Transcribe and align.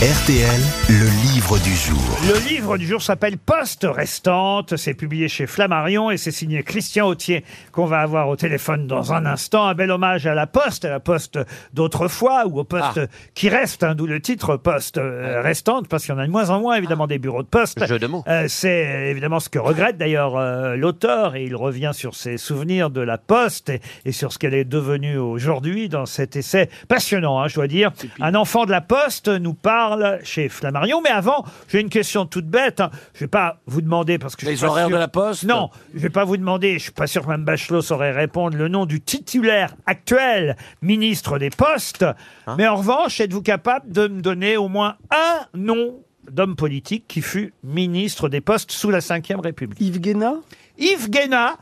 RTL, 0.00 0.60
le 0.88 1.34
livre 1.34 1.58
du 1.58 1.76
jour. 1.76 1.98
Le 2.26 2.48
livre 2.48 2.78
du 2.78 2.86
jour 2.86 3.02
s'appelle 3.02 3.36
Poste 3.36 3.86
restante. 3.86 4.78
C'est 4.78 4.94
publié 4.94 5.28
chez 5.28 5.46
Flammarion 5.46 6.10
et 6.10 6.16
c'est 6.16 6.30
signé 6.30 6.62
Christian 6.62 7.06
Autier 7.06 7.44
qu'on 7.70 7.84
va 7.84 8.00
avoir 8.00 8.30
au 8.30 8.36
téléphone 8.36 8.86
dans 8.86 9.12
un 9.12 9.26
instant. 9.26 9.66
Un 9.66 9.74
bel 9.74 9.90
hommage 9.90 10.26
à 10.26 10.32
la 10.32 10.46
Poste, 10.46 10.86
à 10.86 10.88
la 10.88 11.00
Poste 11.00 11.38
d'autrefois 11.74 12.46
ou 12.46 12.60
au 12.60 12.64
poste 12.64 12.98
qui 13.34 13.50
reste, 13.50 13.84
hein, 13.84 13.94
d'où 13.94 14.06
le 14.06 14.22
titre 14.22 14.56
Poste 14.56 14.96
euh, 14.96 15.42
restante, 15.42 15.86
parce 15.86 16.06
qu'il 16.06 16.14
y 16.14 16.16
en 16.16 16.20
a 16.20 16.26
de 16.26 16.32
moins 16.32 16.48
en 16.48 16.60
moins 16.60 16.76
évidemment 16.76 17.06
des 17.06 17.18
bureaux 17.18 17.42
de 17.42 17.48
poste. 17.48 17.84
Jeu 17.84 17.98
de 17.98 18.06
mots. 18.06 18.24
Euh, 18.26 18.46
c'est 18.48 18.86
euh, 18.86 19.10
évidemment 19.10 19.38
ce 19.38 19.50
que 19.50 19.58
regrette 19.58 19.98
d'ailleurs 19.98 20.38
euh, 20.38 20.76
l'auteur 20.76 21.36
et 21.36 21.44
il 21.44 21.54
revient 21.54 21.90
sur 21.92 22.14
ses 22.14 22.38
souvenirs 22.38 22.88
de 22.88 23.02
la 23.02 23.18
Poste 23.18 23.68
et, 23.68 23.82
et 24.06 24.12
sur 24.12 24.32
ce 24.32 24.38
qu'elle 24.38 24.54
est 24.54 24.64
devenue 24.64 25.18
aujourd'hui 25.18 25.90
dans 25.90 26.06
cet 26.06 26.36
essai 26.36 26.70
passionnant, 26.88 27.38
hein, 27.38 27.48
je 27.48 27.56
dois 27.56 27.68
dire. 27.68 27.92
Un 28.18 28.34
enfant 28.34 28.64
de 28.64 28.70
la 28.70 28.80
Poste 28.80 29.28
nous 29.28 29.52
parle 29.52 29.89
chez 30.22 30.48
Flammarion, 30.48 31.00
mais 31.02 31.10
avant, 31.10 31.44
j'ai 31.68 31.80
une 31.80 31.88
question 31.88 32.26
toute 32.26 32.46
bête. 32.46 32.80
hein. 32.80 32.90
Je 33.14 33.20
vais 33.20 33.28
pas 33.28 33.58
vous 33.66 33.80
demander 33.80 34.18
parce 34.18 34.36
que 34.36 34.42
je 34.46 34.50
Les 34.50 34.56
suis 34.56 34.64
pas 34.66 34.70
horaires 34.72 34.86
sûr- 34.88 34.96
de 34.96 35.00
la 35.00 35.08
Poste 35.08 35.44
Non, 35.44 35.70
je 35.94 36.00
vais 36.00 36.10
pas 36.10 36.24
vous 36.24 36.36
demander. 36.36 36.74
Je 36.74 36.84
suis 36.84 36.92
pas 36.92 37.06
sûr 37.06 37.22
que 37.22 37.26
Mme 37.28 37.44
Bachelot 37.44 37.82
saurait 37.82 38.12
répondre 38.12 38.56
le 38.56 38.68
nom 38.68 38.86
du 38.86 39.00
titulaire 39.00 39.74
actuel 39.86 40.56
ministre 40.82 41.38
des 41.38 41.50
Postes. 41.50 42.04
Hein 42.46 42.54
mais 42.58 42.66
en 42.68 42.76
revanche, 42.76 43.20
êtes-vous 43.20 43.42
capable 43.42 43.90
de 43.92 44.08
me 44.08 44.20
donner 44.20 44.56
au 44.56 44.68
moins 44.68 44.96
un 45.10 45.46
nom 45.54 46.02
d'homme 46.30 46.54
politique 46.56 47.06
qui 47.08 47.22
fut 47.22 47.52
ministre 47.64 48.28
des 48.28 48.40
Postes 48.40 48.70
sous 48.72 48.90
la 48.90 48.98
Ve 49.00 49.40
République? 49.42 49.80
Yves 49.80 50.00
Guéna 50.00 50.34
Yves 50.78 51.10
Guéna, 51.10 51.56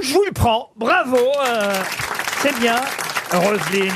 je 0.00 0.12
vous 0.12 0.24
le 0.26 0.32
prends. 0.32 0.70
Bravo, 0.76 1.16
euh, 1.16 1.72
c'est 2.40 2.58
bien. 2.58 2.76
Roselyne. 3.32 3.92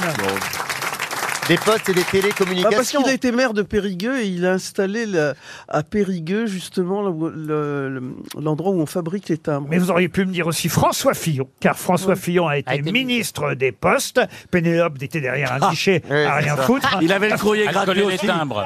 Des 1.49 1.57
postes 1.57 1.89
et 1.89 1.93
des 1.93 2.01
Ah, 2.03 2.05
Parce 2.05 2.11
télécommunications. 2.13 3.03
qu'il 3.03 3.11
a 3.11 3.15
été 3.15 3.33
maire 3.33 3.53
de 3.53 3.63
Périgueux 3.63 4.21
et 4.21 4.27
il 4.27 4.47
a 4.47 4.53
installé 4.53 5.07
le- 5.07 5.35
à 5.69 5.83
Périgueux 5.83 6.47
justement 6.47 7.03
le- 7.03 7.31
le- 7.35 7.89
le- 7.89 8.15
l'endroit 8.41 8.71
où 8.71 8.81
on 8.81 8.87
fabrique 8.87 9.29
les 9.29 9.39
timbres. 9.39 9.67
Mais 9.69 9.79
vous 9.79 9.91
auriez 9.91 10.09
pu 10.09 10.25
me 10.25 10.33
dire 10.33 10.47
aussi 10.47 10.69
François 10.69 11.15
Fillon, 11.15 11.49
car 11.59 11.77
François 11.77 12.15
Fillon 12.15 12.47
a 12.47 12.59
été, 12.59 12.75
été 12.77 12.93
ministre 12.93 13.55
des 13.55 13.73
Postes. 13.73 14.21
Pénélope 14.53 15.03
était 15.03 15.21
derrière 15.21 15.53
un 15.61 15.71
guichet 15.71 16.03
ouais, 16.09 16.25
à 16.25 16.37
rien 16.37 16.57
ça. 16.57 16.63
foutre. 16.63 16.99
Il 17.03 17.13
avait 17.13 17.31
le 17.31 17.37
courrier 17.39 17.67
gratuit 17.67 17.95
les 17.95 18.03
aussi. 18.03 18.27
timbres. 18.27 18.65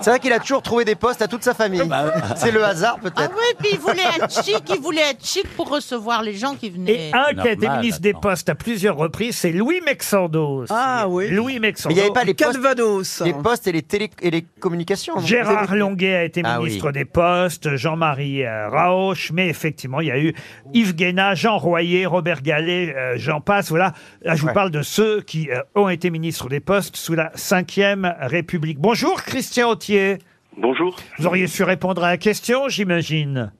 C'est 0.00 0.10
vrai 0.10 0.20
qu'il 0.20 0.32
a 0.34 0.40
toujours 0.40 0.62
trouvé 0.62 0.84
des 0.84 0.96
postes 0.96 1.22
à 1.22 1.26
toute 1.28 1.42
sa 1.42 1.54
famille. 1.54 1.88
C'est 2.36 2.50
le 2.50 2.62
hasard 2.64 2.96
Ah 2.98 3.02
peut-être. 3.02 3.32
oui, 3.34 3.54
puis 3.58 3.68
il 3.72 3.78
voulait 3.78 4.02
être 4.20 4.30
chic, 4.44 4.62
il 4.68 4.80
voulait 4.80 5.10
être 5.12 5.24
chic 5.24 5.48
pour 5.56 5.70
recevoir 5.70 6.22
les 6.22 6.34
gens 6.34 6.54
qui 6.54 6.68
venaient. 6.68 7.08
Et 7.08 7.12
un 7.14 7.32
qui 7.32 7.48
a 7.48 7.52
été 7.52 7.68
ministre 7.68 8.00
des. 8.02 8.12
Postes 8.14 8.48
à 8.48 8.54
plusieurs 8.54 8.96
reprises, 8.96 9.36
c'est 9.38 9.52
Louis 9.52 9.80
Mexandos. 9.84 10.66
Ah 10.70 11.06
oui. 11.08 11.28
Louis 11.30 11.54
Mais 11.54 11.68
Mexandos. 11.68 11.93
Il 11.94 11.96
n'y 11.96 12.00
avait 12.02 12.12
pas 12.12 12.24
les 12.24 12.34
postes, 12.34 12.52
Calvados. 12.52 13.22
les 13.24 13.32
postes 13.32 13.66
et 13.66 13.72
les 13.72 13.82
télé 13.82 14.10
et 14.22 14.30
les 14.30 14.42
communications. 14.60 15.14
non 15.16 15.20
Gérard 15.26 15.70
avez- 15.70 15.78
Longuet 15.78 16.14
a 16.14 16.24
été 16.24 16.42
Ah 16.44 16.58
ministre 16.58 16.86
oui. 16.88 16.92
des 16.92 17.04
Postes, 17.04 17.76
Jean-Marie 17.76 18.44
euh, 18.44 18.68
Rauch, 18.68 19.30
mais 19.32 19.48
effectivement, 19.48 20.00
il 20.00 20.08
y 20.08 20.10
a 20.10 20.18
eu 20.18 20.34
Yves 20.72 20.94
Guéna, 20.94 21.34
Jean 21.34 21.58
Royer, 21.58 22.06
Robert 22.06 22.42
Gallet, 22.42 22.94
euh, 22.96 23.14
j'en 23.16 23.40
passe. 23.40 23.68
Voilà, 23.70 23.92
là, 24.22 24.34
je 24.34 24.42
vous 24.42 24.48
Ouais. 24.48 24.52
parle 24.54 24.70
de 24.70 24.82
ceux 24.82 25.20
qui 25.22 25.50
euh, 25.50 25.60
ont 25.74 25.88
été 25.88 26.10
ministres 26.10 26.48
des 26.48 26.60
Postes 26.60 26.96
sous 26.96 27.14
la 27.14 27.30
Ve 27.34 28.14
République. 28.20 28.78
Bonjour, 28.78 29.22
Christian 29.22 29.70
Autier. 29.70 30.18
Bonjour. 30.56 30.96
Vous 31.18 31.26
auriez 31.26 31.46
su 31.46 31.62
répondre 31.64 32.04
à 32.04 32.10
la 32.10 32.16
question, 32.16 32.68
j'imagine. 32.68 33.52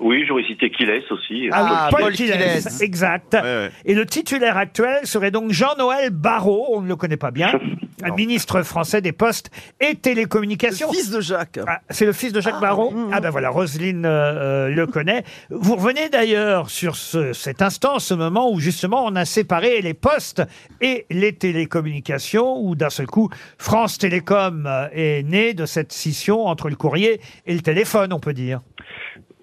Oui, 0.00 0.24
j'aurais 0.26 0.44
cité 0.44 0.70
Kiles 0.70 1.02
aussi. 1.10 1.48
Ah, 1.52 1.88
Paul 1.90 2.02
Paul 2.02 2.12
Quilès, 2.12 2.36
Quilès. 2.36 2.80
exact. 2.82 3.34
ouais. 3.34 3.70
Et 3.84 3.94
le 3.94 4.06
titulaire 4.06 4.56
actuel 4.56 5.06
serait 5.06 5.32
donc 5.32 5.50
Jean-Noël 5.50 6.10
Barrot, 6.10 6.68
on 6.76 6.82
ne 6.82 6.88
le 6.88 6.94
connaît 6.94 7.16
pas 7.16 7.32
bien, 7.32 7.52
un 8.04 8.14
ministre 8.14 8.62
français 8.62 9.00
des 9.00 9.10
Postes 9.10 9.50
et 9.80 9.96
Télécommunications. 9.96 10.92
Fils 10.92 11.10
de 11.10 11.20
Jacques. 11.20 11.58
Ah, 11.66 11.80
c'est 11.90 12.06
le 12.06 12.12
fils 12.12 12.32
de 12.32 12.40
Jacques 12.40 12.60
Barrot 12.60 12.94
Ah 13.12 13.20
ben 13.20 13.30
voilà, 13.30 13.50
Roselyne 13.50 14.06
euh, 14.06 14.08
euh, 14.08 14.68
le 14.68 14.86
connaît. 14.86 15.24
Vous 15.50 15.74
revenez 15.74 16.08
d'ailleurs 16.08 16.70
sur 16.70 16.94
ce, 16.94 17.32
cet 17.32 17.60
instant, 17.60 17.98
ce 17.98 18.14
moment 18.14 18.52
où 18.52 18.60
justement 18.60 19.04
on 19.04 19.16
a 19.16 19.24
séparé 19.24 19.80
les 19.82 19.94
postes 19.94 20.42
et 20.80 21.06
les 21.10 21.32
télécommunications, 21.32 22.60
où 22.60 22.76
d'un 22.76 22.90
seul 22.90 23.06
coup 23.06 23.30
France 23.58 23.98
Télécom 23.98 24.64
euh, 24.66 24.88
est 24.92 25.24
né 25.24 25.54
de 25.54 25.66
cette 25.66 25.92
scission 25.92 26.46
entre 26.46 26.68
le 26.68 26.76
courrier 26.76 27.20
et 27.46 27.54
le 27.54 27.60
téléphone, 27.60 28.12
on 28.12 28.20
peut 28.20 28.32
dire. 28.34 28.60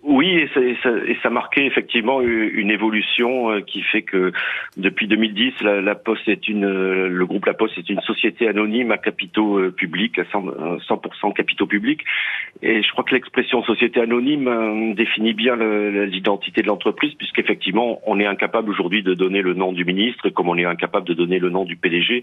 Oui, 0.07 0.27
et 0.37 0.47
ça, 0.53 0.59
et 0.61 0.77
ça, 0.83 0.89
et 1.07 1.17
ça 1.23 1.31
marquait 1.31 1.65
effectivement 1.65 2.21
une 2.21 2.69
évolution 2.69 3.49
euh, 3.49 3.61
qui 3.61 3.81
fait 3.81 4.03
que 4.03 4.31
depuis 4.77 5.07
2010, 5.07 5.53
la, 5.61 5.81
la 5.81 5.95
Poste 5.95 6.27
est 6.27 6.47
une, 6.47 6.63
euh, 6.63 7.09
le 7.09 7.25
groupe 7.25 7.47
La 7.47 7.55
Poste 7.55 7.75
est 7.79 7.89
une 7.89 8.01
société 8.01 8.47
anonyme 8.47 8.91
à 8.91 8.99
capitaux 8.99 9.57
euh, 9.57 9.71
publics, 9.71 10.19
à 10.19 10.23
100%, 10.23 10.49
euh, 10.59 10.77
100% 10.87 11.33
capitaux 11.33 11.65
publics. 11.65 12.01
Et 12.61 12.83
je 12.83 12.91
crois 12.91 13.03
que 13.03 13.15
l'expression 13.15 13.63
société 13.63 13.99
anonyme 13.99 14.93
définit 14.93 15.33
bien 15.33 15.55
le- 15.55 16.05
l'identité 16.05 16.61
de 16.61 16.67
l'entreprise, 16.67 17.15
puisqu'effectivement, 17.15 17.99
on 18.05 18.19
est 18.19 18.27
incapable 18.27 18.69
aujourd'hui 18.69 19.01
de 19.01 19.15
donner 19.15 19.41
le 19.41 19.55
nom 19.55 19.73
du 19.73 19.85
ministre, 19.85 20.29
comme 20.29 20.49
on 20.49 20.55
est 20.57 20.65
incapable 20.65 21.07
de 21.07 21.15
donner 21.15 21.39
le 21.39 21.49
nom 21.49 21.65
du 21.65 21.77
PDG. 21.77 22.17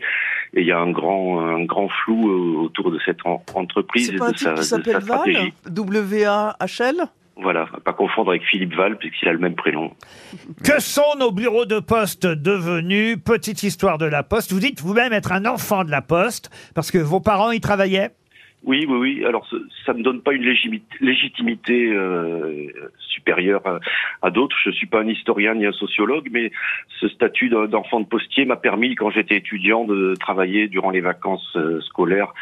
Et 0.54 0.60
il 0.60 0.66
y 0.66 0.72
a 0.72 0.78
un 0.78 0.90
grand, 0.92 1.40
un 1.40 1.64
grand 1.64 1.88
flou 1.88 2.30
autour 2.62 2.92
de 2.92 3.00
cette 3.04 3.26
en- 3.26 3.42
entreprise 3.56 4.10
et 4.10 4.12
de 4.12 4.18
sa, 4.38 4.52
de 4.52 4.62
s'appelle 4.62 4.92
sa 4.94 5.00
stratégie. 5.00 5.52
W-A-H-L 5.68 7.02
Voilà, 7.36 7.66
à 7.74 7.80
pas 7.80 7.92
confondre 7.94 8.30
avec 8.30 8.44
Philippe 8.44 8.74
Val, 8.74 8.98
puisqu'il 8.98 9.26
a 9.28 9.32
le 9.32 9.38
même 9.38 9.54
prénom. 9.54 9.90
Que 10.64 10.80
sont 10.80 11.16
nos 11.18 11.32
bureaux 11.32 11.64
de 11.64 11.80
poste 11.80 12.26
devenus 12.26 13.16
Petite 13.24 13.62
histoire 13.62 13.96
de 13.98 14.04
la 14.06 14.22
Poste. 14.22 14.52
Vous 14.52 14.60
dites 14.60 14.80
vous-même 14.82 15.12
être 15.12 15.32
un 15.32 15.46
enfant 15.46 15.82
de 15.84 15.90
la 15.90 16.02
Poste 16.02 16.50
parce 16.74 16.90
que 16.90 16.98
vos 16.98 17.20
parents 17.20 17.50
y 17.50 17.60
travaillaient? 17.60 18.10
Oui, 18.64 18.86
oui, 18.88 18.96
oui. 18.96 19.24
Alors, 19.24 19.48
ça 19.84 19.92
ne 19.92 20.04
donne 20.04 20.20
pas 20.22 20.32
une 20.34 20.44
légitimité 21.00 21.88
euh, 21.88 22.68
supérieure 23.08 23.66
à, 23.66 23.80
à 24.24 24.30
d'autres. 24.30 24.54
Je 24.64 24.70
suis 24.70 24.86
pas 24.86 25.00
un 25.00 25.08
historien 25.08 25.54
ni 25.56 25.66
un 25.66 25.72
sociologue, 25.72 26.28
mais 26.30 26.52
ce 27.00 27.08
statut 27.08 27.48
d'en- 27.48 27.66
d'enfant 27.66 27.98
de 27.98 28.06
postier 28.06 28.44
m'a 28.44 28.54
permis, 28.54 28.94
quand 28.94 29.10
j'étais 29.10 29.36
étudiant, 29.36 29.84
de 29.84 30.14
travailler 30.20 30.68
durant 30.68 30.90
les 30.90 31.00
vacances 31.00 31.56
euh, 31.56 31.80
scolaires 31.80 32.32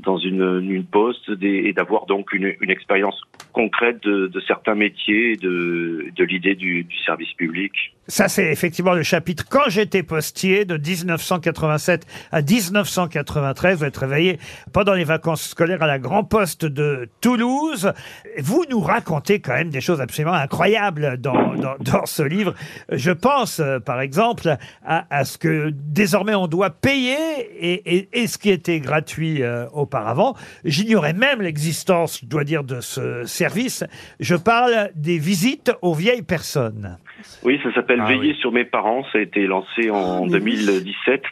dans 0.00 0.16
une, 0.16 0.66
une 0.68 0.84
poste 0.84 1.30
et 1.40 1.72
d'avoir 1.72 2.06
donc 2.06 2.32
une, 2.32 2.52
une 2.60 2.70
expérience 2.70 3.20
concrète 3.52 4.02
de, 4.02 4.30
certains 4.46 4.74
métiers 4.74 5.36
de, 5.36 6.06
de 6.14 6.24
l'idée 6.24 6.54
du, 6.54 6.86
service 7.04 7.32
public. 7.34 7.72
Ça, 8.08 8.28
c'est 8.28 8.50
effectivement 8.50 8.92
le 8.92 9.04
chapitre 9.04 9.44
quand 9.48 9.68
j'étais 9.68 10.02
postier 10.02 10.64
de 10.64 10.76
1987 10.76 12.06
à 12.32 12.42
1993. 12.42 13.78
Vous 13.78 13.84
êtes 13.84 13.96
réveillé 13.96 14.38
pendant 14.72 14.94
les 14.94 15.04
vacances 15.04 15.48
scolaires 15.48 15.82
à 15.82 15.86
la 15.86 15.98
Grand 15.98 16.24
Poste 16.24 16.64
de 16.64 17.08
Toulouse. 17.20 17.92
Vous 18.38 18.64
nous 18.68 18.80
racontez 18.80 19.40
quand 19.40 19.54
même 19.54 19.70
des 19.70 19.80
choses 19.80 20.00
absolument 20.00 20.34
incroyables 20.34 21.18
dans, 21.18 21.54
dans, 21.78 22.06
ce 22.06 22.22
livre. 22.22 22.54
Je 22.90 23.12
pense, 23.12 23.60
euh, 23.60 23.78
par 23.78 24.00
exemple, 24.00 24.56
à, 24.84 25.24
ce 25.24 25.38
que 25.38 25.70
désormais 25.72 26.34
on 26.34 26.48
doit 26.48 26.70
payer 26.70 27.16
et, 27.58 27.96
et, 27.96 28.08
et 28.12 28.26
ce 28.26 28.38
qui 28.38 28.50
était 28.50 28.80
gratuit 28.80 29.42
euh, 29.42 29.66
auparavant. 29.72 30.34
J'ignorais 30.64 31.12
même 31.12 31.42
l'existence, 31.42 32.20
je 32.22 32.26
dois 32.26 32.44
dire, 32.44 32.64
de 32.64 32.80
ce 32.80 33.24
service. 33.44 33.84
Je 34.20 34.36
parle 34.36 34.90
des 34.94 35.18
visites 35.18 35.72
aux 35.80 35.94
vieilles 35.94 36.22
personnes. 36.36 36.98
Oui, 37.44 37.58
ça 37.62 37.72
s'appelle 37.74 38.00
Ah 38.02 38.08
Veiller 38.08 38.32
oui. 38.34 38.38
sur 38.40 38.50
mes 38.52 38.64
parents. 38.64 39.02
Ça 39.12 39.18
a 39.18 39.20
été 39.20 39.46
lancé 39.46 39.90
en 39.90 40.24
Ah, 40.24 40.26
mais 40.30 40.40
oui. 40.40 40.56
2017. 40.66 41.22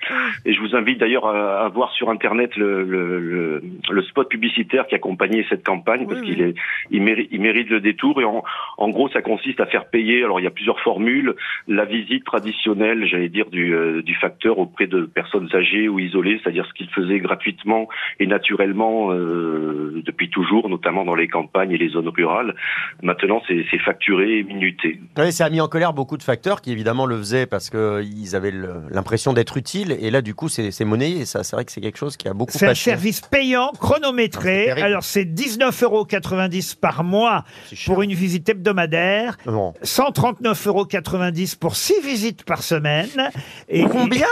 Et 0.47 0.53
je 0.55 0.61
vous 0.61 0.75
invite 0.77 0.99
d'ailleurs 0.99 1.27
à, 1.27 1.65
à 1.65 1.69
voir 1.69 1.91
sur 1.93 2.09
Internet 2.11 2.51
le, 2.57 2.83
le, 2.85 3.19
le, 3.21 3.63
le 3.91 4.03
spot 4.05 4.29
publicitaire 4.29 4.87
qui 4.87 4.95
accompagnait 4.95 5.45
cette 5.49 5.65
campagne 5.67 6.07
parce 6.07 6.21
Oui, 6.21 6.27
qu'il 6.29 6.41
est, 6.43 6.55
il 6.91 7.03
mérite, 7.03 7.29
il 7.33 7.41
mérite 7.41 7.69
le 7.71 7.81
détour. 7.81 8.21
Et 8.21 8.25
en, 8.25 8.43
en 8.79 8.89
gros, 8.91 9.09
ça 9.11 9.23
consiste 9.23 9.61
à 9.61 9.67
faire 9.67 9.87
payer. 9.91 10.25
Alors, 10.25 10.41
il 10.41 10.45
y 10.45 10.47
a 10.47 10.51
plusieurs 10.51 10.81
formules. 10.81 11.35
La 11.67 11.85
visite 11.85 12.25
traditionnelle, 12.25 13.07
j'allais 13.07 13.29
dire, 13.31 13.49
du, 13.51 13.75
euh, 13.75 14.03
du 14.03 14.15
facteur 14.15 14.59
auprès 14.59 14.87
de 14.87 15.03
personnes 15.07 15.49
âgées 15.55 15.89
ou 15.89 15.99
isolées, 15.99 16.39
c'est-à-dire 16.43 16.67
ce 16.69 16.73
qu'il 16.75 16.91
faisait 16.91 17.19
gratuitement 17.19 17.89
et 18.21 18.27
naturellement 18.27 19.11
euh, 19.13 20.03
depuis 20.05 20.29
toujours, 20.31 20.69
notamment 20.69 21.05
dans 21.05 21.15
les 21.15 21.29
campagnes 21.29 21.73
et 21.73 21.79
les 21.79 21.97
zones 22.03 22.09
rurales. 22.17 22.55
Maintenant, 23.03 23.41
c'est 23.47 23.65
c'est 23.71 23.79
facturé 23.79 24.39
et 24.39 24.43
minuté. 24.45 25.01
Ouais, 25.17 25.31
ça 25.33 25.47
a 25.47 25.51
mis 25.51 25.61
en 25.61 25.69
colère 25.69 25.93
beaucoup 25.93 26.17
de 26.17 26.23
facteurs 26.23 26.61
qui 26.61 26.73
évidemment 26.73 27.07
le 27.07 27.19
faisaient 27.19 27.47
parce 27.47 27.71
qu'ils 27.71 28.35
avaient 28.37 28.51
le- 28.51 28.83
l'impression 28.91 29.33
d'être 29.33 29.57
utiles 29.57 29.97
et 30.01 30.11
là 30.11 30.23
du 30.23 30.35
coup 30.35 30.49
c'est 30.49 30.71
c'est 30.71 30.85
monnayé. 30.85 31.25
Ça, 31.25 31.45
c'est 31.45 31.57
vrai 31.57 31.65
que 31.65 31.73
c'est 31.73 31.81
quelque 31.81 31.99
chose 31.99 32.17
qui 32.17 32.29
a 32.29 32.35
beaucoup 32.35 32.53
C'est 32.57 32.67
un 32.69 32.75
service 32.75 33.21
payant, 33.21 33.69
Ah, 33.69 33.71
c'est 33.75 33.81
chronométré. 33.81 34.65
terrible. 34.67 34.87
Alors, 34.87 35.03
c'est 35.03 35.25
19,90 35.25 35.85
euros 35.85 36.07
par 36.81 37.05
mois 37.05 37.45
pour 37.87 38.03
une 38.03 38.13
visite 38.15 38.49
hebdomadaire. 38.49 39.37
Non. 39.47 39.75
139,90 39.83 40.69
euros 40.69 40.87
pour 41.61 41.77
6 41.77 42.01
visites 42.03 42.45
par 42.45 42.63
semaine. 42.63 43.09
Et 43.69 43.85
Combien 43.85 44.27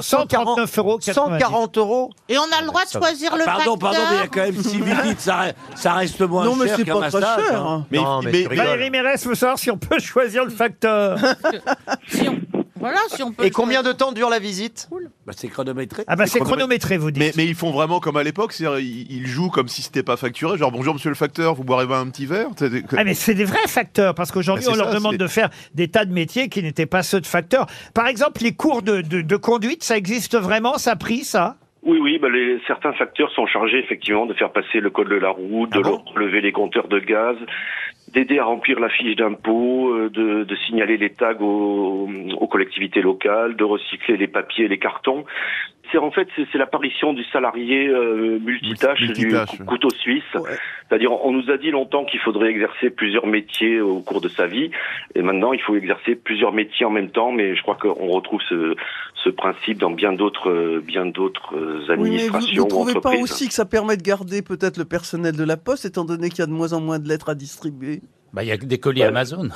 139,90 0.00 0.78
euros. 0.78 1.00
140 1.00 1.78
euros 1.78 2.10
Et 2.28 2.38
on 2.38 2.42
a 2.42 2.60
le 2.60 2.66
droit 2.68 2.84
de 2.84 2.90
choisir 2.90 3.36
le 3.36 3.44
Pardon, 3.44 3.76
facteur. 3.76 3.78
pardon, 3.78 3.98
mais 4.10 4.16
il 4.16 4.20
y 4.20 4.22
a 4.22 4.26
quand 4.28 4.40
même 4.42 4.62
6 4.62 4.80
visites, 4.80 5.20
ça, 5.20 5.46
re- 5.48 5.54
ça 5.74 5.92
reste 5.94 6.20
moins 6.20 6.44
Non, 6.44 6.54
mais 6.56 6.66
cher 6.68 6.76
c'est 6.76 6.84
qu'un 6.84 7.00
pas 7.00 7.07
hein. 7.16 7.86
Mais, 7.90 7.98
non, 7.98 8.20
mais 8.22 8.32
tu 8.32 8.48
rigoles. 8.48 8.66
Valérie 8.66 8.90
Mérès 8.90 9.26
veut 9.26 9.34
savoir 9.34 9.58
si 9.58 9.70
on 9.70 9.78
peut 9.78 9.98
choisir 9.98 10.44
le 10.44 10.50
facteur. 10.50 11.18
Si 12.08 12.28
on- 12.28 12.38
Voilà, 12.80 12.98
si 13.08 13.22
on 13.24 13.32
peut. 13.32 13.44
Et 13.44 13.50
combien 13.50 13.82
de 13.82 13.90
temps 13.92 14.12
dure 14.12 14.30
la 14.30 14.38
visite 14.38 14.88
Bah, 15.26 15.32
c'est 15.36 15.48
chronométré. 15.48 16.04
Ah 16.06 16.14
bah 16.14 16.26
c'est 16.28 16.38
chronométré. 16.38 16.96
vous 16.96 17.10
dites. 17.10 17.18
Mais, 17.20 17.32
mais 17.36 17.44
ils 17.44 17.56
font 17.56 17.72
vraiment 17.72 17.98
comme 17.98 18.16
à 18.16 18.22
l'époque, 18.22 18.52
c'est-à-dire 18.52 18.78
ils, 18.78 19.10
ils 19.10 19.26
jouent 19.26 19.50
comme 19.50 19.66
si 19.68 19.82
c'était 19.82 20.04
pas 20.04 20.16
facturé. 20.16 20.56
Genre 20.56 20.70
bonjour 20.70 20.94
monsieur 20.94 21.08
le 21.10 21.16
facteur, 21.16 21.54
vous 21.54 21.64
boirez 21.64 21.92
un 21.92 22.06
petit 22.08 22.24
verre 22.26 22.48
C'est- 22.56 22.70
c'est- 22.70 22.84
Ah 22.96 23.02
mais 23.04 23.14
c'est 23.14 23.34
des 23.34 23.44
vrais 23.44 23.66
facteurs 23.66 24.14
parce 24.14 24.30
qu'aujourd'hui 24.30 24.64
Ah, 24.68 24.70
on 24.70 24.74
c'est 24.74 24.78
leur 24.78 24.88
ça, 24.90 24.94
demande 24.94 25.12
c'est- 25.12 25.18
de 25.18 25.26
faire 25.26 25.50
des 25.74 25.88
tas 25.88 26.04
de 26.04 26.12
métiers 26.12 26.48
qui 26.48 26.62
n'étaient 26.62 26.86
pas 26.86 27.02
ceux 27.02 27.20
de 27.20 27.26
facteurs. 27.26 27.66
Par 27.94 28.06
exemple, 28.06 28.42
les 28.42 28.52
cours 28.54 28.82
de, 28.82 29.00
de, 29.00 29.22
de 29.22 29.36
conduite, 29.36 29.82
ça 29.82 29.96
existe 29.96 30.36
vraiment, 30.36 30.78
ça 30.78 30.92
a 30.92 30.96
pris 30.96 31.24
ça? 31.24 31.56
Oui, 31.82 31.98
oui, 32.00 32.18
bah, 32.18 32.28
les, 32.28 32.58
certains 32.66 32.92
facteurs 32.92 33.30
sont 33.32 33.46
chargés 33.46 33.78
effectivement 33.78 34.26
de 34.26 34.34
faire 34.34 34.50
passer 34.50 34.80
le 34.80 34.90
code 34.90 35.08
de 35.08 35.16
la 35.16 35.30
route, 35.30 35.70
de 35.72 35.78
Ah 35.84 35.88
bon 35.88 36.02
relever 36.14 36.40
les 36.40 36.52
compteurs 36.52 36.88
de 36.88 36.98
gaz, 36.98 37.36
d'aider 38.12 38.38
à 38.38 38.44
remplir 38.44 38.80
la 38.80 38.88
fiche 38.88 39.16
d'impôt, 39.16 39.90
euh, 39.94 40.10
de, 40.10 40.44
de 40.44 40.56
signaler 40.66 40.96
les 40.96 41.10
tags 41.10 41.40
aux, 41.40 42.08
aux 42.38 42.46
collectivités 42.48 43.00
locales, 43.00 43.56
de 43.56 43.64
recycler 43.64 44.16
les 44.16 44.26
papiers 44.26 44.64
et 44.64 44.68
les 44.68 44.78
cartons. 44.78 45.24
C'est 45.90 45.98
en 45.98 46.10
fait 46.10 46.28
c'est 46.36 46.58
l'apparition 46.58 47.14
du 47.14 47.24
salarié 47.24 47.88
euh, 47.88 48.38
multitâche, 48.40 49.00
Multitâche, 49.00 49.52
du 49.52 49.64
couteau 49.64 49.88
suisse. 49.88 50.22
Ouais. 50.34 50.50
C'est-à-dire 50.86 51.12
on 51.24 51.32
nous 51.32 51.50
a 51.50 51.56
dit 51.56 51.70
longtemps 51.70 52.04
qu'il 52.04 52.20
faudrait 52.20 52.50
exercer 52.50 52.90
plusieurs 52.90 53.26
métiers 53.26 53.80
au 53.80 54.00
cours 54.00 54.20
de 54.20 54.28
sa 54.28 54.46
vie, 54.46 54.70
et 55.14 55.22
maintenant 55.22 55.54
il 55.54 55.62
faut 55.62 55.76
exercer 55.76 56.14
plusieurs 56.14 56.52
métiers 56.52 56.84
en 56.84 56.90
même 56.90 57.10
temps. 57.10 57.32
Mais 57.32 57.56
je 57.56 57.62
crois 57.62 57.76
qu'on 57.76 58.08
retrouve 58.08 58.42
ce, 58.50 58.74
ce 59.24 59.30
principe 59.30 59.78
dans 59.78 59.90
bien 59.90 60.12
d'autres 60.12 60.80
bien 60.80 61.06
d'autres 61.06 61.56
euh, 61.56 61.80
Oui, 61.96 62.10
mais 62.10 62.28
vous 62.28 62.36
administrations 62.36 62.62
ne 62.62 62.66
ou 62.66 62.68
trouvez 62.68 62.92
pas 62.94 62.98
entreprises. 62.98 63.22
aussi 63.22 63.48
que 63.48 63.54
ça 63.54 63.64
permet 63.64 63.96
de 63.96 64.02
garder 64.02 64.42
peut-être 64.42 64.76
le 64.76 64.84
personnel 64.84 65.36
de 65.36 65.44
la 65.44 65.56
poste, 65.56 65.84
étant 65.84 66.04
donné 66.04 66.28
qu'il 66.30 66.38
y 66.40 66.42
a 66.42 66.46
de 66.46 66.52
moins 66.52 66.72
en 66.72 66.80
moins 66.80 66.98
de 66.98 67.08
lettres 67.08 67.28
à 67.28 67.34
distribuer? 67.34 68.02
Bah, 68.32 68.44
il 68.44 68.48
y 68.48 68.52
a 68.52 68.56
des 68.56 68.78
colis 68.78 69.00
Ouais. 69.00 69.06
Amazon. 69.08 69.48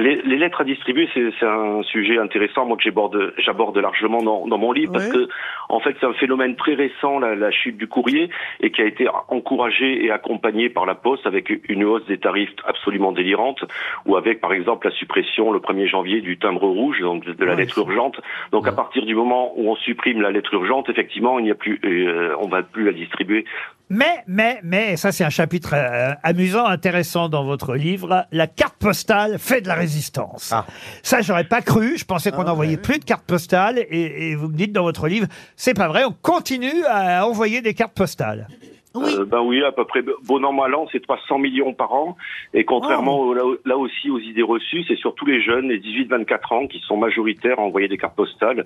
Les, 0.00 0.22
les 0.22 0.36
lettres 0.36 0.60
à 0.60 0.64
distribuer, 0.64 1.08
c'est 1.14 1.46
un 1.46 1.82
sujet 1.82 2.18
intéressant, 2.18 2.66
moi 2.66 2.76
que 2.76 2.82
j'aborde, 2.82 3.34
j'aborde 3.38 3.78
largement 3.78 4.22
dans, 4.22 4.46
dans 4.46 4.58
mon 4.58 4.72
livre, 4.72 4.92
parce 4.92 5.08
que 5.08 5.28
en 5.68 5.80
fait 5.80 5.96
c'est 6.00 6.06
un 6.06 6.14
phénomène 6.14 6.56
très 6.56 6.74
récent, 6.74 7.18
la, 7.18 7.34
la 7.34 7.50
chute 7.50 7.76
du 7.76 7.86
courrier, 7.86 8.30
et 8.60 8.70
qui 8.70 8.82
a 8.82 8.86
été 8.86 9.06
encouragé 9.28 10.04
et 10.04 10.10
accompagné 10.10 10.68
par 10.68 10.86
la 10.86 10.94
Poste 10.94 11.26
avec 11.26 11.52
une 11.68 11.84
hausse 11.84 12.04
des 12.06 12.18
tarifs 12.18 12.50
absolument 12.66 13.12
délirante, 13.12 13.64
ou 14.06 14.16
avec 14.16 14.40
par 14.40 14.52
exemple 14.52 14.88
la 14.88 14.94
suppression 14.94 15.52
le 15.52 15.60
1er 15.60 15.86
janvier 15.86 16.20
du 16.20 16.38
timbre 16.38 16.66
rouge, 16.66 17.00
donc 17.00 17.24
de, 17.24 17.32
de 17.32 17.44
la 17.44 17.54
lettre 17.54 17.78
urgente. 17.78 18.20
Donc 18.52 18.66
à 18.66 18.72
partir 18.72 19.04
du 19.06 19.14
moment 19.14 19.52
où 19.56 19.70
on 19.70 19.76
supprime 19.76 20.20
la 20.20 20.30
lettre 20.30 20.54
urgente, 20.54 20.88
effectivement, 20.88 21.38
il 21.38 21.44
n'y 21.44 21.50
a 21.50 21.54
plus, 21.54 21.80
euh, 21.84 22.34
on 22.40 22.48
va 22.48 22.62
plus 22.62 22.84
la 22.84 22.92
distribuer. 22.92 23.44
Mais, 23.90 24.24
mais, 24.26 24.60
mais, 24.62 24.92
et 24.92 24.96
ça 24.96 25.12
c'est 25.12 25.24
un 25.24 25.30
chapitre 25.30 25.74
euh, 25.74 26.12
amusant, 26.22 26.64
intéressant 26.64 27.28
dans 27.28 27.44
votre 27.44 27.74
livre, 27.74 28.24
la 28.32 28.46
carte 28.46 28.76
postale 28.78 29.38
fait 29.38 29.60
de 29.60 29.68
la 29.68 29.74
résistance. 29.74 30.52
Ah. 30.54 30.64
Ça 31.02 31.20
j'aurais 31.20 31.44
pas 31.44 31.60
cru, 31.60 31.98
je 31.98 32.04
pensais 32.04 32.30
qu'on 32.32 32.44
Ah, 32.46 32.52
envoyait 32.52 32.76
ouais. 32.76 32.82
plus 32.82 32.98
de 32.98 33.04
cartes 33.04 33.26
postales, 33.26 33.78
et, 33.78 34.30
et 34.30 34.34
vous 34.36 34.48
me 34.48 34.56
dites 34.56 34.72
dans 34.72 34.84
votre 34.84 35.06
livre, 35.06 35.26
c'est 35.56 35.74
pas 35.74 35.88
vrai, 35.88 36.04
on 36.04 36.12
continue 36.22 36.84
à 36.88 37.26
envoyer 37.26 37.60
des 37.60 37.74
cartes 37.74 37.94
postales. 37.94 38.48
Oui. 38.96 39.12
Euh, 39.18 39.24
ben 39.24 39.40
oui, 39.40 39.60
à 39.64 39.72
peu 39.72 39.84
près. 39.84 40.02
Bon 40.24 40.44
an, 40.44 40.52
mal 40.52 40.72
an, 40.76 40.86
c'est 40.92 41.02
300 41.02 41.38
millions 41.40 41.74
par 41.74 41.92
an. 41.92 42.16
Et 42.52 42.64
contrairement 42.64 43.18
au- 43.18 43.34
là, 43.34 43.42
là 43.64 43.76
aussi 43.76 44.08
aux 44.08 44.20
idées 44.20 44.42
reçues, 44.44 44.84
c'est 44.86 44.94
surtout 44.94 45.26
les 45.26 45.42
jeunes, 45.42 45.68
les 45.68 45.80
18-24 45.80 46.52
ans, 46.54 46.66
qui 46.68 46.78
sont 46.86 46.96
majoritaires 46.96 47.58
à 47.58 47.62
envoyer 47.62 47.88
des 47.88 47.96
cartes 47.98 48.14
postales. 48.14 48.64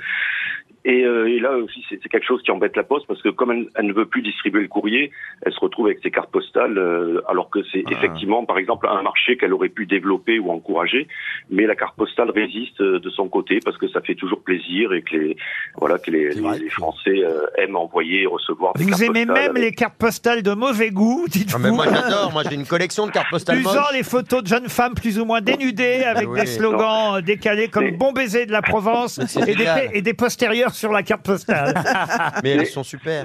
Et, 0.85 1.05
euh, 1.05 1.27
et 1.29 1.41
là 1.41 1.53
aussi, 1.57 1.85
c'est 1.91 1.99
quelque 2.09 2.25
chose 2.27 2.41
qui 2.43 2.51
embête 2.51 2.77
la 2.77 2.85
Poste, 2.85 3.07
parce 3.09 3.21
que 3.21 3.29
comme 3.29 3.51
elle, 3.51 3.67
elle 3.75 3.87
ne 3.87 3.93
veut 3.93 4.07
plus 4.07 4.23
distribuer 4.23 4.63
le 4.63 4.69
courrier, 4.69 5.11
elle 5.43 5.53
se 5.53 5.61
retrouve 5.61 5.87
avec 5.87 5.99
ses 6.03 6.11
cartes 6.11 6.31
postales, 6.31 6.79
euh, 6.79 7.21
alors 7.29 7.51
que 7.51 7.59
c'est 7.73 7.83
Ah. 7.87 7.91
effectivement, 7.93 8.45
par 8.45 8.59
exemple, 8.59 8.87
un 8.89 9.03
marché 9.03 9.37
qu'elle 9.37 9.53
aurait 9.53 9.69
pu 9.69 9.87
développer 9.87 10.39
ou 10.39 10.51
encourager. 10.51 11.07
Mais 11.51 11.67
la 11.67 11.75
carte 11.75 11.97
postale 11.97 12.31
résiste 12.31 12.81
euh, 12.81 13.01
de 13.01 13.11
son 13.11 13.29
côté, 13.29 13.59
parce 13.65 13.77
que 13.77 13.89
ça 13.89 14.01
fait 14.01 14.15
toujours 14.15 14.41
plaisir 14.43 14.93
et 14.93 15.03
que 15.03 15.17
les, 15.17 15.37
voilà, 15.77 15.99
que 15.99 16.11
les, 16.11 16.31
les- 16.31 16.59
les 16.59 16.71
Français 16.71 17.19
euh, 17.25 17.43
aiment 17.59 17.77
envoyer 17.77 18.23
et 18.23 18.27
recevoir 18.27 18.73
des 18.75 18.85
Vous 18.85 18.91
cartes 18.91 19.03
aimez 19.03 19.27
postales 19.27 19.43
même 19.45 19.51
avec- 19.57 19.63
les 19.63 19.73
cartes 19.73 19.97
postales 19.99 20.43
de 20.43 20.53
mauvais 20.55 20.91
goût, 20.91 21.21
Non, 21.23 21.25
dites-vous 21.29 21.59
mais 21.59 21.71
moi 21.71 21.87
j'adore, 21.93 22.31
moi 22.33 22.43
j'ai 22.49 22.55
une 22.55 22.67
collection 22.67 23.07
de 23.07 23.11
cartes 23.13 23.31
postales 23.31 23.59
Usant 23.59 23.91
les 23.93 24.03
photos 24.05 24.43
de 24.43 24.49
jeunes 24.49 24.69
femmes 24.69 24.95
plus 24.95 25.19
ou 25.19 25.25
moins 25.25 25.41
dénudées 25.41 26.05
avec 26.05 26.29
oui, 26.29 26.41
des 26.41 26.47
slogans 26.47 27.17
euh, 27.17 27.21
décalés 27.21 27.69
comme 27.69 27.85
Mais- 27.85 27.91
bon 27.91 28.13
baiser 28.13 28.47
de 28.47 28.53
la 28.53 28.63
Provence 28.63 29.19
des, 29.19 29.57
et 29.93 30.03
des 30.03 30.15
postérieurs 30.15 30.68
sur 30.71 30.93
la 30.93 31.03
carte 31.03 31.25
postale. 31.25 31.75
Mais 32.43 32.51
elles 32.51 32.67
sont 32.67 32.83
super. 32.83 33.25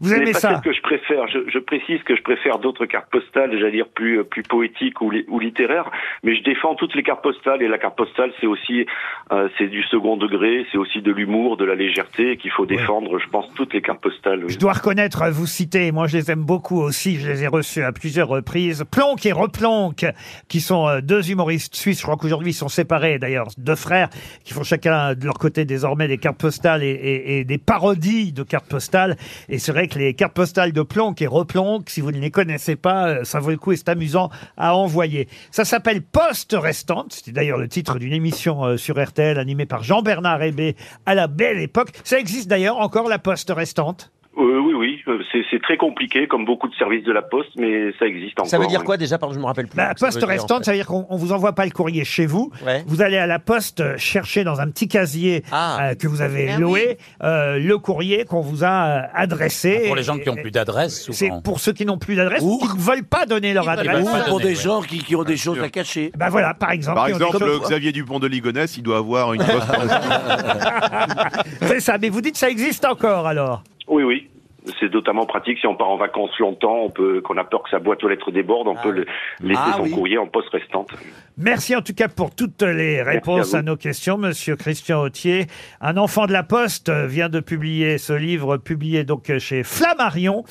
Vous 0.00 0.12
aimez 0.14 0.32
pas 0.32 0.38
ça 0.38 0.48
celle 0.54 0.60
que 0.60 0.72
je 0.72 0.80
préfère. 0.82 1.26
Je, 1.28 1.38
je 1.52 1.58
précise 1.58 2.02
que 2.04 2.16
je 2.16 2.22
préfère 2.22 2.58
d'autres 2.58 2.86
cartes 2.86 3.10
postales, 3.10 3.50
j'allais 3.58 3.72
dire 3.72 3.88
plus 3.88 4.18
euh, 4.20 4.24
plus 4.24 4.42
poétiques 4.42 5.00
ou, 5.00 5.10
li- 5.10 5.24
ou 5.28 5.38
littéraires, 5.38 5.90
mais 6.22 6.34
je 6.36 6.42
défends 6.42 6.74
toutes 6.74 6.94
les 6.94 7.02
cartes 7.02 7.22
postales 7.22 7.62
et 7.62 7.68
la 7.68 7.78
carte 7.78 7.96
postale 7.96 8.32
c'est 8.40 8.46
aussi 8.46 8.86
euh, 9.32 9.48
c'est 9.58 9.66
du 9.68 9.82
second 9.84 10.16
degré, 10.16 10.66
c'est 10.72 10.78
aussi 10.78 11.02
de 11.02 11.12
l'humour, 11.12 11.56
de 11.56 11.64
la 11.64 11.74
légèreté 11.74 12.36
qu'il 12.36 12.50
faut 12.50 12.66
défendre. 12.66 13.18
Je 13.18 13.28
pense 13.28 13.46
toutes 13.54 13.72
les 13.74 13.82
cartes 13.82 14.00
postales. 14.00 14.44
oui. 14.44 14.52
Je 14.52 14.58
dois 14.58 14.72
reconnaître, 14.72 15.28
vous 15.30 15.46
citez, 15.46 15.92
moi 15.92 16.06
je 16.06 16.16
les 16.16 16.30
aime 16.30 16.44
beaucoup 16.44 16.80
aussi, 16.80 17.18
je 17.18 17.28
les 17.28 17.44
ai 17.44 17.48
reçus 17.48 17.82
à 17.82 17.92
plusieurs 17.92 18.28
reprises, 18.28 18.84
Plonk 18.90 19.24
et 19.26 19.32
Replonk, 19.32 20.06
qui 20.48 20.60
sont 20.60 20.88
euh, 20.88 21.00
deux 21.00 21.30
humoristes 21.30 21.74
suisses, 21.74 21.98
je 21.98 22.02
crois 22.04 22.16
qu'aujourd'hui 22.16 22.50
ils 22.50 22.54
sont 22.54 22.68
séparés 22.68 23.18
d'ailleurs, 23.18 23.46
deux 23.58 23.74
frères, 23.76 24.08
qui 24.44 24.52
font 24.54 24.62
chacun 24.62 25.14
de 25.14 25.24
leur 25.24 25.34
côté 25.38 25.64
désormais 25.64 26.08
des 26.08 26.18
cartes 26.18 26.38
postales 26.38 26.69
et, 26.78 27.44
des 27.44 27.58
parodies 27.58 28.32
de 28.32 28.42
cartes 28.42 28.68
postales. 28.68 29.16
Et 29.48 29.58
c'est 29.58 29.72
vrai 29.72 29.88
que 29.88 29.98
les 29.98 30.14
cartes 30.14 30.34
postales 30.34 30.72
de 30.72 30.82
Plonk 30.82 31.20
et 31.22 31.26
Replonk, 31.26 31.88
si 31.90 32.00
vous 32.00 32.12
ne 32.12 32.18
les 32.18 32.30
connaissez 32.30 32.76
pas, 32.76 33.08
euh, 33.08 33.24
ça 33.24 33.40
vaut 33.40 33.50
le 33.50 33.56
coup 33.56 33.72
et 33.72 33.76
c'est 33.76 33.88
amusant 33.88 34.30
à 34.56 34.74
envoyer. 34.74 35.28
Ça 35.50 35.64
s'appelle 35.64 36.02
Poste 36.02 36.56
Restante, 36.58 37.12
c'était 37.12 37.32
d'ailleurs 37.32 37.58
le 37.58 37.68
titre 37.68 37.98
d'une 37.98 38.12
émission 38.12 38.64
euh, 38.64 38.76
sur 38.76 39.02
RTL 39.02 39.38
animée 39.38 39.66
par 39.66 39.82
Jean-Bernard 39.82 40.42
Hébé 40.42 40.76
à 41.06 41.14
la 41.14 41.26
belle 41.26 41.60
époque. 41.60 41.90
Ça 42.04 42.18
existe 42.18 42.48
d'ailleurs 42.48 42.78
encore 42.78 43.08
la 43.08 43.18
Poste 43.18 43.52
Restante? 43.54 44.12
Euh, 44.38 44.60
oui, 44.60 44.74
oui, 44.74 44.99
c'est 45.32 45.42
c'est 45.50 45.60
très 45.62 45.76
compliqué 45.76 46.26
comme 46.26 46.44
beaucoup 46.44 46.68
de 46.68 46.74
services 46.74 47.04
de 47.04 47.12
la 47.12 47.22
Poste, 47.22 47.50
mais 47.56 47.92
ça 47.98 48.06
existe 48.06 48.38
encore. 48.38 48.50
Ça 48.50 48.58
veut 48.58 48.66
dire 48.66 48.84
quoi 48.84 48.96
déjà 48.96 49.18
Pardon, 49.18 49.34
je 49.34 49.40
me 49.40 49.44
rappelle 49.44 49.66
plus. 49.66 49.76
Bah, 49.76 49.88
Ça 49.96 50.06
poste 50.06 50.14
veut 50.14 50.20
dire, 50.20 50.28
en 50.28 50.32
restante, 50.32 50.58
fait. 50.58 50.64
ça 50.64 50.70
veut 50.72 50.76
dire 50.78 50.86
qu'on 50.86 51.06
on 51.10 51.16
vous 51.16 51.32
envoie 51.32 51.54
pas 51.54 51.64
le 51.64 51.70
courrier 51.70 52.04
chez 52.04 52.26
vous. 52.26 52.50
Ouais. 52.66 52.82
Vous 52.86 53.02
allez 53.02 53.16
à 53.18 53.26
la 53.26 53.38
poste 53.38 53.80
euh, 53.80 53.94
chercher 53.98 54.44
dans 54.44 54.60
un 54.60 54.68
petit 54.70 54.88
casier 54.88 55.42
Ah. 55.52 55.78
euh, 55.90 55.94
que 55.94 56.06
vous 56.08 56.22
avez 56.22 56.50
Ah 56.52 56.58
loué 56.58 56.98
euh, 57.22 57.58
le 57.58 57.78
courrier 57.78 58.24
qu'on 58.24 58.40
vous 58.40 58.64
a 58.64 58.86
euh, 58.86 59.02
adressé. 59.14 59.84
Pour 59.86 59.96
les 59.96 60.02
gens 60.02 60.18
qui 60.18 60.28
ont 60.30 60.36
plus 60.36 60.50
d'adresse, 60.50 61.06
C'est 61.10 61.28
souvent. 61.28 61.40
pour 61.42 61.60
ceux 61.60 61.72
qui 61.72 61.84
n'ont 61.86 61.98
plus 61.98 62.16
d'adresse 62.16 62.42
ou 62.42 62.54
Ou- 62.54 62.58
qui 62.66 62.76
ne 62.76 62.82
veulent 62.82 63.04
pas 63.04 63.26
donner 63.26 63.52
leur 63.52 63.64
veulent 63.64 63.78
adresse. 63.78 64.04
pas 64.04 64.10
Ou 64.10 64.12
donner, 64.12 64.24
pour 64.28 64.40
des 64.40 64.46
ouais. 64.48 64.54
gens 64.54 64.80
qui, 64.82 64.98
qui 64.98 65.16
ont 65.16 65.24
des 65.24 65.36
choses 65.36 65.60
à 65.62 65.68
cacher. 65.68 66.12
Bah 66.16 66.28
voilà, 66.30 66.54
par 66.54 66.70
exemple. 66.72 66.96
Par 66.96 67.06
qui 67.06 67.14
ont 67.14 67.18
des 67.18 67.24
exemple, 67.26 67.44
choses- 67.46 67.60
Xavier 67.62 67.92
Dupont 67.92 68.18
de 68.18 68.26
Ligonnès, 68.26 68.76
il 68.76 68.82
doit 68.82 68.98
avoir 68.98 69.32
une 69.34 69.42
poste. 69.44 69.68
C'est 71.62 71.80
ça, 71.80 71.98
mais 71.98 72.08
vous 72.08 72.20
dites 72.20 72.36
ça 72.36 72.48
existe 72.50 72.84
encore 72.84 73.26
alors 73.26 73.62
Oui, 73.88 74.02
oui. 74.04 74.29
C'est 74.80 74.92
notamment 74.92 75.26
pratique 75.26 75.58
si 75.60 75.66
on 75.66 75.76
part 75.76 75.90
en 75.90 75.98
vacances 75.98 76.30
longtemps, 76.38 76.84
on 76.84 76.90
peut, 76.90 77.20
qu'on 77.20 77.36
a 77.36 77.44
peur 77.44 77.62
que 77.62 77.70
sa 77.70 77.78
boîte 77.78 78.02
aux 78.02 78.08
lettres 78.08 78.30
déborde, 78.30 78.66
on 78.66 78.74
peut 78.76 78.90
le- 78.90 79.06
laisser 79.42 79.60
Ah 79.62 79.74
son 79.76 79.82
oui. 79.82 79.90
courrier 79.90 80.16
en 80.18 80.26
poste 80.26 80.48
restante. 80.48 80.88
Merci 81.36 81.76
en 81.76 81.82
tout 81.82 81.92
cas 81.94 82.08
pour 82.08 82.34
toutes 82.34 82.62
les 82.62 83.02
réponses 83.02 83.52
à 83.54 83.62
nos 83.62 83.76
questions, 83.76 84.16
Monsieur 84.16 84.56
Christian 84.56 85.00
Autier. 85.02 85.46
Un 85.82 85.96
enfant 85.98 86.26
de 86.26 86.32
la 86.32 86.42
Poste 86.42 86.90
vient 86.90 87.28
de 87.28 87.40
publier 87.40 87.98
ce 87.98 88.14
livre, 88.14 88.56
publié 88.56 89.04
donc 89.04 89.30
chez 89.38 89.62
Flammarion. 89.62 90.44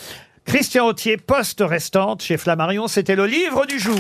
Christian 0.46 0.86
Autier, 0.88 1.18
Poste 1.18 1.62
restante 1.66 2.22
chez 2.24 2.38
Flammarion, 2.38 2.88
c'était 2.88 3.16
le 3.16 3.26
livre 3.26 3.66
du 3.66 3.80
jour. 3.80 3.96